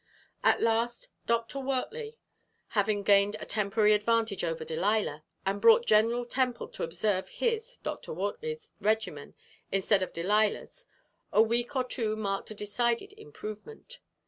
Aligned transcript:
At 0.43 0.63
last 0.63 1.09
Dr. 1.27 1.59
Wortley, 1.59 2.15
having 2.69 3.03
gained 3.03 3.35
a 3.39 3.45
temporary 3.45 3.93
advantage 3.93 4.43
over 4.43 4.65
Delilah, 4.65 5.23
and 5.45 5.61
brought 5.61 5.85
General 5.85 6.25
Temple 6.25 6.69
to 6.69 6.81
observe 6.81 7.29
his 7.29 7.77
(Dr. 7.83 8.11
Wortley's) 8.11 8.73
regimen, 8.81 9.35
instead 9.71 10.01
of 10.01 10.11
Delilah's, 10.11 10.87
a 11.31 11.43
week 11.43 11.75
or 11.75 11.83
two 11.83 12.15
marked 12.15 12.49
a 12.49 12.55
decided 12.55 13.13
improvement. 13.13 13.99